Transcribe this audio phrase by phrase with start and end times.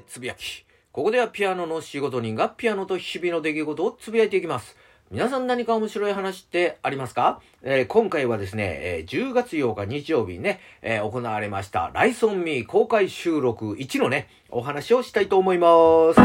[0.00, 0.64] つぶやき。
[0.92, 4.76] ここではピアノの仕事人がピアノと日々の出来事をつぶやいていきます。
[5.10, 15.68] 皆さん何か面白い話ってありますか、えー、今回はですね、えー、10月8日日曜日にね、えー、行われましたライソンミー公開収録1のね、お話をしたいと思いま
[16.12, 16.16] す。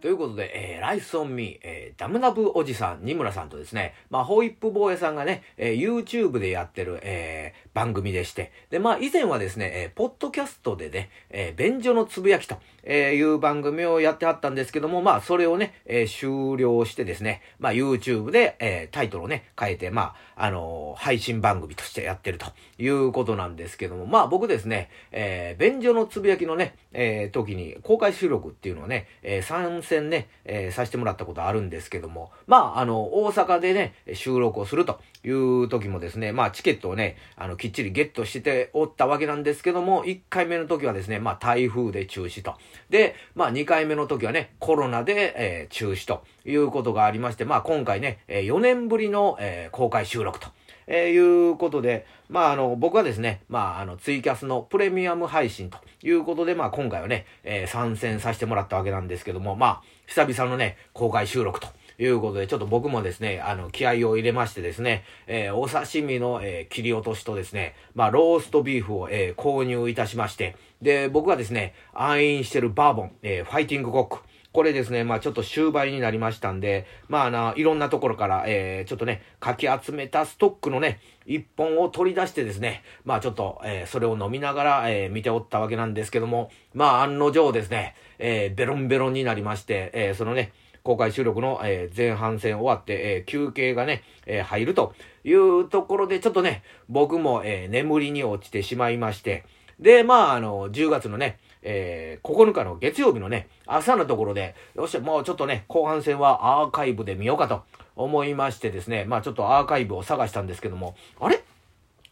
[0.00, 22.46] ということで、えー、ライスオンミー、えー、ダムナブおじさん、二村さんとですね、まあ、ホイップ坊やさんがね、えー、YouTube でやってる、えー、番組でして、で、まあ、以前はですね、えー、ポッドキャストでね、えー、便所のつぶやきと、えー、いう番組をやってはったんですけども、まあ、それをね、えー、終了してですね、まあ、YouTube で、えー、タイトルをね、変えて、まあ、あのー、配信番組としてやってると
[22.78, 42.54] いうことなんですけども、まあ、僕ですね、えー、便所のつぶやきのね、えー、時に公開収録っていうのをね、えー、参戦ね、えー、させてもらったことあるんですですけども、まあ、あの、大阪でね、収録をするという時もですね、まあ、チケットをね、あの、きっちりゲットしておったわけなんですけども、1回目の時はですね、まあ、台風で中止と。
[42.88, 50.48] で、まあ、2回目の時はね、コロナで、えー、中止ということがありまして、まあ、今回ね、4年ぶりの、えー、公開収録と。
[50.86, 61.68] えー、いうことで、まあ、あの、僕はですね、まあ、あの、ツイキャスのプレミアム配信ということで、まあ、今回はね、えー、参戦させてもらったわけなんですけども、まあ、久々のね、公開収録と。
[61.98, 74.22] いうことで、ちょっと僕もですね、あの、気合を入れましてですね、えー、お刺身の、えー、切り落としとですね、まあ、ローストビーフを、えー、購入いたしまして、で、僕がですね、愛飲してるバーボン、え、ファイティングコック、
[74.54, 90.52] これですね、まあちょっと終売になりましたんで、まああの、いろんなところから、えー、ちょっとね、かき集めたストックのね、一本を取り出してですね、まあちょっと、えー、それを飲みながら、えー、見ておったわけなんですけども、まあ案の定ですね、えー、ベロンベロンになりまして、えー、そのね、
[90.84, 94.94] 公開収録の、えー、前半戦終わって、えー、休憩がね、えー、入ると
[95.24, 99.44] いうところで、ちょっとね、僕も、えー、眠りに落ちてしまいまして、
[99.80, 107.62] で、まあ、あの、10月のね、えー、9日の月曜日のね、朝のところで、よし、もうちょっとね、後半戦はアーカイブで見ようかと
[107.96, 111.42] 思いましてですね、まあちょっとアーカイブを探したんですけども、あれ？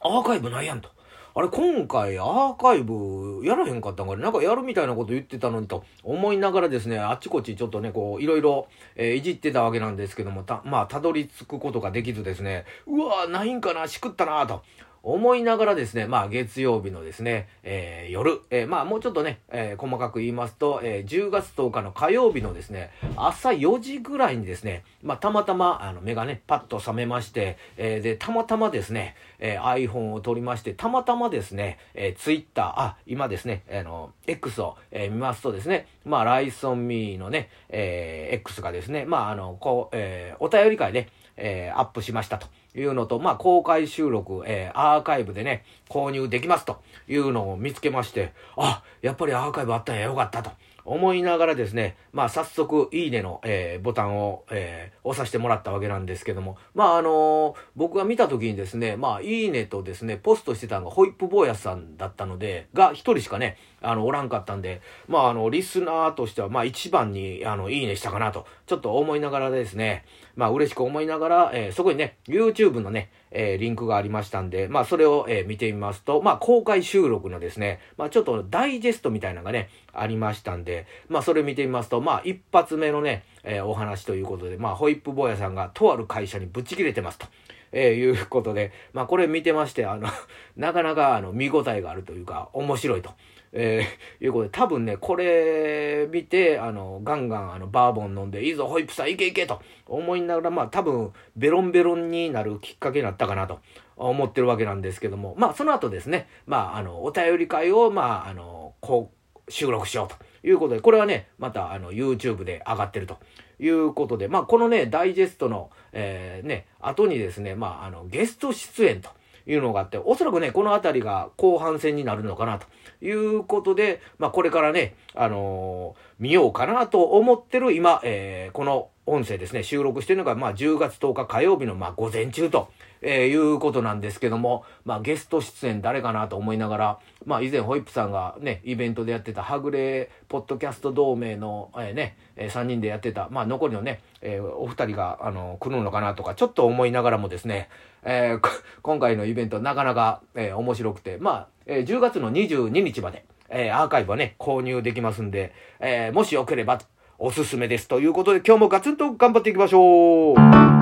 [0.00, 0.88] アーカイブないやんと。
[1.34, 4.22] あれ、今回アーカイブやらへんかったんかね？
[4.22, 14.62] なんかやるみたいなこと言ってたのにと思いながらですね、あっちこっちちょっとね、こう、いろいろ、えー、いじってたわけなんですけども、た、まあ、たどり着くことができずですね、うわないんかなしくったなぁと。
[15.02, 42.46] 思いながらですね、まあ月曜日のですね、えー、夜、えー、まあもうちょっとね、えー、細かく言いますと、えー、10月10日の火曜日のですね、朝4時ぐらいにですね、まあたまたまあの目がね、パッと覚めまして、えー、で、たまたまですね、えー、iPhone を取りまして、たまたまですね、えー、Twitter、あ、今ですね、あの、X を、えー、見ますとですね、まあライソンミーのね、えー、X がですね、まああの、こう、えー、お便り会で、えー、アップしましたと。
[42.74, 50.50] いうのと、まあ、公開収録、えー、アーカイブでね、購入できますというのを見つけまして、あ、やっぱりアーカイブあったんやよかったと。
[50.84, 70.04] 思いながらですね、まあ早速、いいねの、えー、ボタンを、えー、押させてもらったわけなんですけども、まああのー、僕が見た時にですね、まあいいねとですね、ポストしてたのがホイップ坊やさんだったので、が一人しかね、あの、おらんかったんで、まああの、リスナーとしては、まあ一番に、あの、いいねしたかなと、ちょっと思いながらですね、
[70.34, 87.26] まあ嬉しく思いながら、えー、そこにね、YouTube のね、えー、リンクがありましたんで、まあそれを、えー、見てみますと、まあ公開収録のですね、まあちょっとダイジェストみたいなのがね、ありましたんでで、まあそれ見てみますと、まあ一発目のね、えー、お話ということで、まあホイップ坊やさんがとある会社にぶち切れてますと。
[87.74, 90.08] えー、いうことで、まあこれ見てまして、あの、
[90.56, 93.10] なかなかあの見応えがあるというか、面白いと。
[93.54, 103.60] えー、いうことで、多分ね、これ見て、あの、ガンガンあの、バーボン飲んで、いいぞ、ホイップさん、いけいけと思いながら、まあ多分、ベロンベロンになるきっかけになったかなと
[103.96, 109.10] 思ってるわけなんですけども、まあその後ですね、まああの、お便り会を、まああの、こ
[109.46, 113.19] う、収録しようということで、これはね、またあの、YouTube で上がってると
[113.58, 119.11] いうことで、まあこのね、ダイジェストの、えー、ね、後にですね、まああの、ゲスト出演と、
[119.46, 122.66] いうのがあって、おそらくね、この辺りが後半戦になるのかなと
[123.05, 132.70] いうことで、まあこれからね、あのー、見ようかなと思ってる今、えー、この音声ですね、収録してるのが、まあ10月10日火曜日の、まあ午前中と、
[133.03, 147.69] えー、いうことなんですけども、まあゲスト出演誰かなと思いながら、まあ以前ホイップさんがね、イベントでやってたはぐれポッドキャスト同盟の、えー、ね、えー、3人でやってた、まあ残りのね、えー、お二人が、あの、来るのかなとか、ちょっと思いながらもですね、
[148.05, 148.49] えー、
[148.81, 156.79] 今回のイベントなかなか、えー、面白くて、まあ、えー、10月の22日まで、えー、アーカイブはね、購入できますんで、えー、もしよければ、
[157.24, 157.86] おすすめです。
[157.86, 160.81] ということで、今日もガツンと頑張っていきましょう